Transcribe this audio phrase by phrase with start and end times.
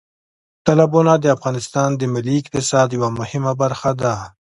[0.65, 4.15] تالابونه د افغانستان د ملي اقتصاد یوه مهمه برخه ده.